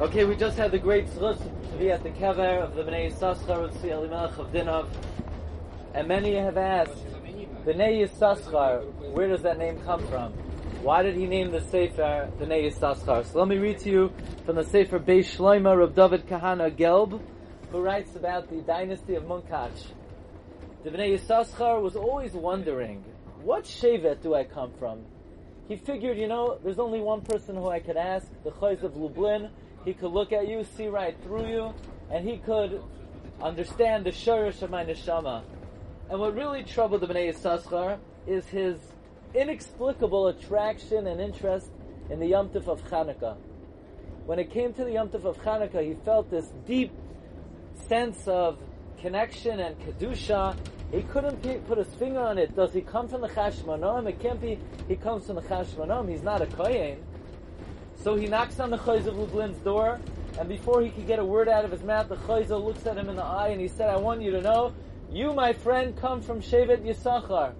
Okay, 0.00 0.24
we 0.24 0.34
just 0.34 0.56
had 0.56 0.70
the 0.70 0.78
great 0.78 1.06
zchus 1.08 1.36
to 1.72 1.76
be 1.76 1.90
at 1.90 2.02
the 2.02 2.08
kever 2.08 2.62
of 2.62 2.74
the 2.74 2.82
Bnei 2.82 3.12
Yissaschar 3.12 3.60
with 3.60 3.82
Tzvi 3.82 3.90
Elimelech 3.90 4.38
of 4.38 4.50
Dinov, 4.50 4.88
and 5.92 6.08
many 6.08 6.36
have 6.36 6.56
asked, 6.56 7.04
Bnei 7.66 8.08
Yissaschar, 8.08 8.90
where 9.12 9.28
does 9.28 9.42
that 9.42 9.58
name 9.58 9.78
come 9.84 10.00
from? 10.06 10.32
Why 10.82 11.02
did 11.02 11.16
he 11.16 11.26
name 11.26 11.50
the 11.50 11.60
Sefer 11.60 12.30
Bnei 12.38 12.72
Yissaschar? 12.72 13.26
So 13.26 13.40
let 13.40 13.48
me 13.48 13.58
read 13.58 13.78
to 13.80 13.90
you 13.90 14.12
from 14.46 14.56
the 14.56 14.64
Sefer 14.64 14.98
Beis 14.98 15.38
of 15.38 15.94
David 15.94 16.26
Kahana 16.26 16.74
Gelb, 16.74 17.20
who 17.70 17.80
writes 17.82 18.16
about 18.16 18.48
the 18.48 18.62
dynasty 18.62 19.16
of 19.16 19.24
Munkach. 19.24 19.92
The 20.82 20.88
Bnei 20.88 21.18
Yissaschar 21.18 21.82
was 21.82 21.94
always 21.94 22.32
wondering, 22.32 23.04
what 23.42 23.64
Shevet 23.64 24.22
do 24.22 24.34
I 24.34 24.44
come 24.44 24.72
from? 24.78 25.04
He 25.68 25.76
figured, 25.76 26.16
you 26.16 26.26
know, 26.26 26.58
there's 26.64 26.78
only 26.78 27.00
one 27.00 27.20
person 27.20 27.54
who 27.54 27.68
I 27.68 27.80
could 27.80 27.98
ask, 27.98 28.26
the 28.44 28.50
Chayz 28.50 28.82
of 28.82 28.96
Lublin, 28.96 29.50
he 29.84 29.94
could 29.94 30.12
look 30.12 30.32
at 30.32 30.48
you, 30.48 30.64
see 30.76 30.88
right 30.88 31.16
through 31.22 31.48
you, 31.48 31.74
and 32.10 32.28
he 32.28 32.38
could 32.38 32.82
understand 33.40 34.04
the 34.04 34.10
shurish 34.10 34.62
of 34.62 34.70
my 34.70 34.84
neshama. 34.84 35.42
And 36.10 36.20
what 36.20 36.34
really 36.34 36.64
troubled 36.64 37.00
the 37.02 37.06
Bnei 37.06 37.32
Yissaschar 37.32 37.98
is 38.26 38.46
his 38.46 38.78
inexplicable 39.34 40.28
attraction 40.28 41.06
and 41.06 41.20
interest 41.20 41.70
in 42.10 42.18
the 42.18 42.26
Yom 42.26 42.50
of 42.54 42.82
Chanukah. 42.90 43.36
When 44.26 44.38
it 44.38 44.50
came 44.50 44.74
to 44.74 44.84
the 44.84 44.92
Yom 44.92 45.10
of 45.12 45.22
Chanukah, 45.38 45.86
he 45.86 45.94
felt 46.04 46.30
this 46.30 46.46
deep 46.66 46.92
sense 47.88 48.26
of 48.26 48.58
connection 49.00 49.60
and 49.60 49.78
kedusha. 49.80 50.56
He 50.92 51.02
couldn't 51.02 51.40
put 51.66 51.78
his 51.78 51.88
finger 51.94 52.20
on 52.20 52.38
it. 52.38 52.54
Does 52.56 52.72
he 52.72 52.80
come 52.80 53.08
from 53.08 53.20
the 53.20 53.28
Chashmonom? 53.28 54.08
It 54.08 54.20
can't 54.20 54.40
be. 54.40 54.58
He 54.88 54.96
comes 54.96 55.26
from 55.26 55.36
the 55.36 55.42
Chashmonom. 55.42 56.10
He's 56.10 56.22
not 56.22 56.42
a 56.42 56.46
kohen. 56.46 56.98
So 58.02 58.16
he 58.16 58.26
knocks 58.26 58.58
on 58.60 58.70
the 58.70 58.78
Chayz 58.78 59.06
of 59.06 59.14
Lublin's 59.16 59.58
door, 59.58 60.00
and 60.38 60.48
before 60.48 60.80
he 60.80 60.88
could 60.88 61.06
get 61.06 61.18
a 61.18 61.24
word 61.24 61.48
out 61.48 61.66
of 61.66 61.70
his 61.70 61.82
mouth, 61.82 62.08
the 62.08 62.16
Chayz 62.16 62.48
looks 62.48 62.86
at 62.86 62.96
him 62.96 63.10
in 63.10 63.16
the 63.16 63.22
eye 63.22 63.48
and 63.48 63.60
he 63.60 63.68
said, 63.68 63.90
I 63.90 63.96
want 63.96 64.22
you 64.22 64.30
to 64.30 64.40
know, 64.40 64.72
you, 65.10 65.34
my 65.34 65.52
friend, 65.52 65.94
come 65.96 66.22
from 66.22 66.40
Shevet 66.40 66.82
Yisachar. 66.82 67.52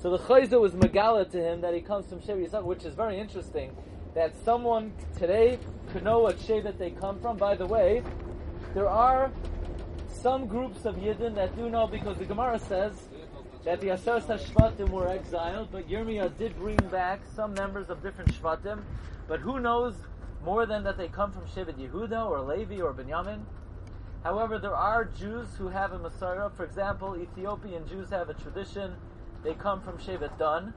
So 0.00 0.10
the 0.10 0.18
Chayza 0.18 0.60
was 0.60 0.72
Megala 0.72 1.28
to 1.32 1.38
him 1.42 1.62
that 1.62 1.74
he 1.74 1.80
comes 1.80 2.06
from 2.06 2.20
Shevet 2.20 2.48
Yisachar, 2.48 2.62
which 2.62 2.84
is 2.84 2.94
very 2.94 3.18
interesting, 3.18 3.74
that 4.14 4.36
someone 4.44 4.92
today 5.18 5.58
could 5.92 6.04
know 6.04 6.20
what 6.20 6.38
Shevet 6.38 6.78
they 6.78 6.90
come 6.90 7.18
from. 7.20 7.36
By 7.36 7.56
the 7.56 7.66
way, 7.66 8.04
there 8.72 8.88
are 8.88 9.32
some 10.08 10.46
groups 10.46 10.84
of 10.84 10.96
Yidden 10.96 11.34
that 11.34 11.56
do 11.56 11.68
know 11.68 11.86
because 11.88 12.18
the 12.18 12.24
Gemara 12.24 12.58
says 12.58 12.92
that 13.64 13.80
the 13.80 13.88
Asar 13.90 14.20
Shvatim 14.20 14.90
were 14.90 15.08
exiled, 15.08 15.68
but 15.72 15.88
Yirmiyah 15.88 16.36
did 16.36 16.56
bring 16.58 16.76
back 16.90 17.20
some 17.34 17.54
members 17.54 17.88
of 17.88 18.02
different 18.02 18.30
Shvatim. 18.34 18.82
But 19.26 19.40
who 19.40 19.58
knows 19.58 19.94
more 20.44 20.66
than 20.66 20.84
that 20.84 20.98
they 20.98 21.08
come 21.08 21.32
from 21.32 21.46
Shevet 21.46 21.76
Yehuda 21.76 22.26
or 22.26 22.42
Levi 22.42 22.82
or 22.82 22.92
Binyamin? 22.92 23.40
However, 24.22 24.58
there 24.58 24.74
are 24.74 25.06
Jews 25.06 25.48
who 25.56 25.68
have 25.68 25.92
a 25.92 25.98
mesorah. 25.98 26.54
For 26.54 26.64
example, 26.64 27.16
Ethiopian 27.16 27.88
Jews 27.88 28.10
have 28.10 28.28
a 28.28 28.34
tradition. 28.34 28.96
They 29.42 29.54
come 29.54 29.80
from 29.80 29.98
Shevet 29.98 30.38
Dan. 30.38 30.74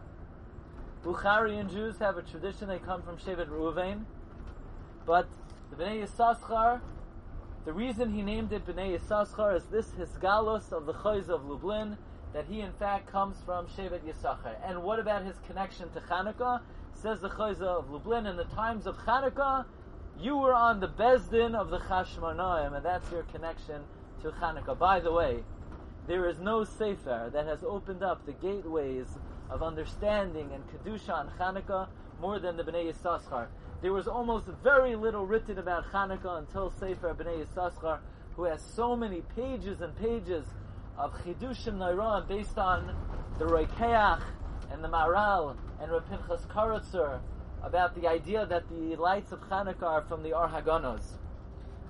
Bukharian 1.03 1.71
Jews 1.71 1.97
have 1.99 2.17
a 2.17 2.21
tradition. 2.21 2.69
They 2.69 2.79
come 2.79 3.01
from 3.01 3.17
Shevet 3.17 3.49
Reuven. 3.49 4.05
But 5.05 5.27
the 5.69 5.83
Bnei 5.83 6.05
Yissaschar, 6.05 6.79
the 7.65 7.73
reason 7.73 8.13
he 8.13 8.21
named 8.21 8.53
it 8.53 8.65
Bnei 8.65 8.97
Yissaschar 8.97 9.57
is 9.57 9.65
this 9.65 9.87
Hisgalus 9.91 10.71
of 10.71 10.85
the 10.85 10.93
Chayz 10.93 11.27
of 11.27 11.45
Lublin, 11.45 11.97
that 12.37 12.45
he 12.45 12.61
in 12.61 12.71
fact 12.73 13.11
comes 13.11 13.35
from 13.43 13.65
Shevet 13.65 14.01
Yisachar. 14.01 14.57
And 14.63 14.83
what 14.83 14.99
about 14.99 15.25
his 15.25 15.35
connection 15.47 15.89
to 15.93 15.99
Chanukah? 16.01 16.61
Says 16.93 17.19
the 17.19 17.29
Chayza 17.29 17.63
of 17.63 17.89
Lublin, 17.89 18.27
in 18.27 18.37
the 18.37 18.43
times 18.43 18.85
of 18.85 18.95
Chanukah, 18.97 19.65
you 20.19 20.37
were 20.37 20.53
on 20.53 20.79
the 20.79 20.87
Bezdin 20.87 21.55
of 21.55 21.71
the 21.71 21.79
Chashmonaim, 21.79 22.75
and 22.75 22.85
that's 22.85 23.11
your 23.11 23.23
connection 23.23 23.81
to 24.21 24.29
Chanukah. 24.29 24.77
By 24.77 24.99
the 24.99 25.11
way, 25.11 25.39
there 26.05 26.29
is 26.29 26.37
no 26.37 26.63
Sefer 26.63 27.31
that 27.33 27.47
has 27.47 27.63
opened 27.63 28.03
up 28.03 28.23
the 28.27 28.33
gateways 28.33 29.07
of 29.49 29.63
understanding 29.63 30.51
and 30.53 30.63
Kedusha 30.69 31.09
on 31.09 31.31
Chanukah 31.39 31.87
more 32.21 32.37
than 32.37 32.55
the 32.55 32.63
Bnei 32.63 32.93
Yissaschar. 32.93 33.47
There 33.81 33.93
was 33.93 34.07
almost 34.07 34.45
very 34.61 34.95
little 34.95 35.25
written 35.25 35.57
about 35.57 35.85
Chanukah 35.91 36.37
until 36.37 36.69
Sefer 36.69 37.15
Bnei 37.15 37.47
Yissaschar, 37.47 37.97
who 38.35 38.43
has 38.43 38.61
so 38.61 38.95
many 38.95 39.23
pages 39.35 39.81
and 39.81 39.97
pages 39.97 40.45
of 40.97 41.13
Chidushim 41.23 41.77
Nairan 41.77 42.27
based 42.27 42.57
on 42.57 42.95
the 43.37 43.45
Roikeach 43.45 44.21
and 44.71 44.83
the 44.83 44.87
Maral 44.87 45.55
and 45.79 45.91
Rav 45.91 46.09
Pinchas 46.09 46.45
Karatzer 46.47 47.19
about 47.63 47.99
the 47.99 48.07
idea 48.07 48.45
that 48.45 48.67
the 48.69 48.95
lights 48.95 49.31
of 49.31 49.39
Chanukah 49.41 49.83
are 49.83 50.01
from 50.03 50.23
the 50.23 50.33
Or 50.33 50.47
Haganuz. 50.47 51.03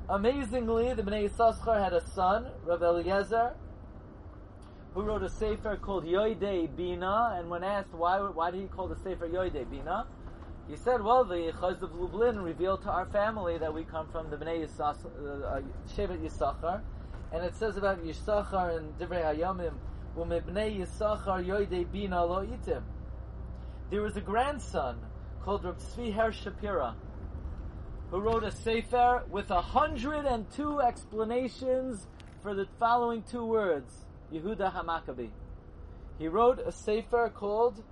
Amazingly, 0.10 0.94
the 0.94 1.04
Bnei 1.04 1.30
Yissaschar 1.30 1.82
had 1.84 1.94
a 1.94 2.02
son, 2.02 2.48
Rav 2.66 2.82
Eliezer, 2.82 3.56
who 4.94 5.02
wrote 5.04 5.24
a 5.24 5.30
sefer 5.30 5.78
called 5.78 6.06
Yoidei 6.06 6.76
Bina, 6.76 7.36
and 7.38 7.50
when 7.50 7.64
asked 7.64 7.94
why, 7.94 8.20
why 8.20 8.52
did 8.52 8.62
he 8.62 8.68
call 8.68 8.88
the 8.88 8.96
sefer 8.96 9.28
Yoidei 9.28 9.70
Bina, 9.70 10.08
he 10.68 10.76
said, 10.76 11.02
well, 11.02 11.24
the 11.24 11.54
Chaz 11.62 11.82
of 11.82 11.94
Lublin 11.96 12.42
revealed 12.42 12.82
to 12.82 12.90
our 12.90 13.06
family 13.06 13.58
that 13.58 13.74
we 13.74 13.86
come 13.86 14.10
from 14.10 14.30
the 14.30 14.36
Bnei 14.36 14.68
Yissaschar, 14.68 15.06
uh, 15.46 15.62
Shevet 15.96 16.20
Yisachar, 16.20 16.82
and 17.32 17.44
it 17.44 17.56
says 17.56 17.78
about 17.78 18.04
Yisachar 18.04 18.78
and 18.78 18.98
Divrei 18.98 19.24
Hayamim, 19.24 19.74
Umibnei 20.16 20.80
Yisachar 20.80 21.46
Yoidei 21.46 21.92
Bina 21.92 22.24
Lo 22.26 22.46
Itim. 22.46 22.84
There 23.90 24.02
was 24.02 24.18
a 24.18 24.22
grandson 24.22 25.00
called 25.44 25.64
Reb 25.64 25.78
Tzvi 25.78 26.14
Hersh 26.16 26.44
Shapira, 26.44 26.94
who 28.10 28.20
wrote 28.20 28.44
a 28.44 28.52
sefer 28.52 29.24
with 29.30 29.50
hundred 29.50 30.26
and 30.26 30.50
two 30.52 30.82
explanations 30.82 32.08
for 32.42 32.54
the 32.54 32.66
following 32.80 33.24
two 33.24 33.46
words, 33.46 34.06
Yehuda 34.32 34.74
Hamakabi. 34.74 35.30
He 36.18 36.28
wrote 36.28 36.60
a 36.60 36.72
sefer 36.72 37.30
called 37.30 37.84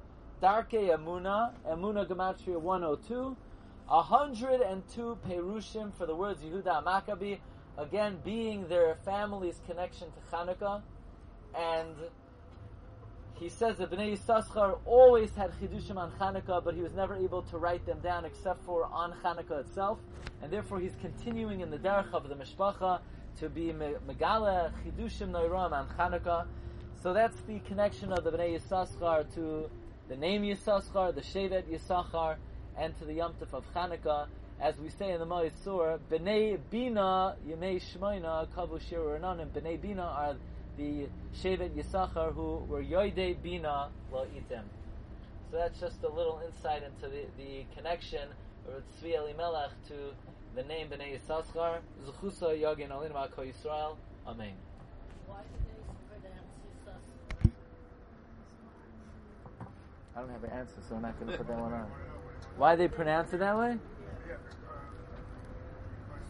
Darkei 0.41 0.95
Emuna, 0.95 1.53
Emuna 1.67 2.07
Gematria 2.07 2.59
102, 2.59 3.37
a 3.89 4.01
hundred 4.01 4.61
and 4.61 4.83
two 4.89 5.17
perushim 5.27 5.93
for 5.93 6.05
the 6.05 6.15
words 6.15 6.41
Yehuda 6.41 6.83
Hamakabi, 6.83 7.39
again 7.77 8.17
being 8.23 8.67
their 8.67 8.95
family's 9.05 9.59
connection 9.67 10.07
to 10.11 10.35
Chanukah, 10.35 10.81
and 11.57 11.95
he 13.39 13.49
says 13.49 13.77
that 13.77 13.91
Bnei 13.91 14.17
Yissaschar 14.17 14.79
always 14.85 15.33
had 15.35 15.51
chidushim 15.59 15.97
on 15.97 16.11
Chanukah, 16.11 16.63
but 16.63 16.73
he 16.73 16.81
was 16.81 16.93
never 16.93 17.15
able 17.15 17.41
to 17.43 17.57
write 17.57 17.85
them 17.85 17.99
down 17.99 18.23
except 18.23 18.63
for 18.65 18.85
on 18.85 19.13
Chanukah 19.23 19.59
itself, 19.61 19.99
and 20.41 20.51
therefore 20.51 20.79
he's 20.79 20.95
continuing 21.01 21.59
in 21.59 21.69
the 21.69 21.77
derech 21.77 22.13
of 22.13 22.29
the 22.29 22.35
mishpacha 22.35 23.01
to 23.39 23.49
be 23.49 23.73
megala 23.73 24.71
chidushim 24.83 25.31
noiram 25.31 25.73
on 25.73 25.87
Chanukah. 25.97 26.47
So 27.03 27.13
that's 27.13 27.39
the 27.41 27.59
connection 27.59 28.13
of 28.13 28.23
the 28.23 28.31
Bnei 28.31 28.57
Yissaschar 28.59 29.33
to 29.35 29.69
the 30.07 30.15
name 30.15 30.43
Yissaschar, 30.43 31.13
the 31.13 31.21
Shevet 31.21 31.63
Yissachar, 31.63 32.37
and 32.77 32.97
to 32.99 33.05
the 33.05 33.13
Yom 33.15 33.33
Tov 33.33 33.53
of 33.53 33.65
Chanukah. 33.73 34.27
As 34.61 34.77
we 34.79 34.89
say 34.89 35.11
in 35.11 35.19
the 35.19 35.25
Maoz 35.25 35.51
Tzur, 35.65 35.99
Bnei 36.09 36.57
Bina 36.71 37.35
Yemei 37.47 37.81
Shmoina 37.81 38.47
Kavu 38.55 38.79
Shiru 38.89 39.15
and 39.15 39.53
Bnei 39.53 39.81
Bina 39.81 40.01
are 40.01 40.35
the 40.77 41.07
Shevet 41.41 41.71
Yisachar 41.71 42.33
who 42.33 42.63
were 42.69 42.81
Yoidei 42.81 43.41
Bina 43.41 43.89
Lo 44.13 44.25
Item. 44.35 44.65
So 45.51 45.57
that's 45.57 45.79
just 45.79 46.01
a 46.03 46.09
little 46.09 46.41
insight 46.47 46.83
into 46.83 47.07
the, 47.13 47.25
the 47.37 47.65
connection 47.75 48.29
of 48.67 48.81
Tzvi 49.01 49.17
Elimelech 49.17 49.71
to 49.89 50.13
the 50.55 50.63
name 50.63 50.87
Bnei 50.87 51.19
Yisachar. 51.19 51.79
Zechusa 52.05 52.57
Yagin 52.57 52.91
Alin 52.91 53.11
Ko 53.31 53.41
Yisrael. 53.41 53.97
Amen. 54.25 54.53
Why 55.27 55.41
did 55.41 55.61
they 55.67 56.19
pronounce 56.21 56.53
Yisachar? 57.43 57.51
I 60.15 60.19
don't 60.21 60.29
have 60.29 60.43
an 60.45 60.51
answer, 60.51 60.75
so 60.87 60.95
I'm 60.95 61.01
not 61.01 61.19
going 61.19 61.31
to 61.33 61.37
put 61.37 61.47
that 61.47 61.59
one 61.59 61.73
on. 61.73 61.91
Why 62.55 62.77
they 62.77 62.87
pronounce 62.87 63.33
it 63.33 63.39
that 63.39 63.57
way? 63.57 63.77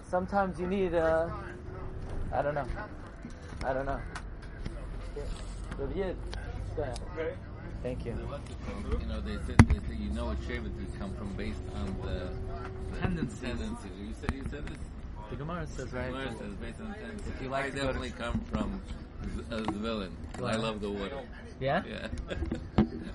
Sometimes 0.10 0.60
you 0.60 0.68
need, 0.68 0.94
uh, 0.94 1.28
I 2.32 2.42
don't 2.42 2.56
know. 2.56 2.66
I 3.66 3.74
don't 3.74 3.86
know. 3.86 4.00
Rav 5.78 5.96
Yid, 5.96 6.16
go 6.76 6.84
ahead. 6.84 7.00
Thank 7.84 8.06
you. 8.06 8.18
You 9.00 9.06
know, 9.08 9.22
they 9.22 9.36
said, 9.46 9.58
they 9.68 9.74
said 9.76 9.84
you 10.00 10.10
know 10.12 10.26
what 10.28 10.40
Shevet 10.42 10.74
has 10.80 10.98
come 11.00 11.14
from 11.16 11.34
based 11.34 11.60
on 11.76 11.96
the, 12.02 12.30
the 12.94 13.00
Tendencies. 13.02 13.40
tendencies. 13.42 13.92
You 14.00 14.14
said 14.20 14.32
you 14.34 14.44
said 14.50 14.66
this. 14.68 14.78
The 15.30 15.36
Gemara 15.36 15.68
says, 15.68 15.92
right? 15.94 16.08
Gemara 16.12 16.34
says 16.38 16.54
based 16.62 16.80
on 16.82 16.94
tendencies. 16.94 17.28
If 17.36 17.42
you 17.42 17.50
like 17.50 17.66
I 17.66 17.70
to 17.70 17.76
go 17.76 17.82
to- 17.82 17.86
definitely 17.88 18.12
come 18.12 18.40
from 18.52 18.82
Z- 19.36 19.44
uh, 19.52 19.56
Zevulun. 19.58 20.10
I 20.44 20.56
love 20.56 20.82
the 20.82 20.90
water. 20.90 21.20
Yeah? 21.60 21.84
Yeah. 21.88 22.08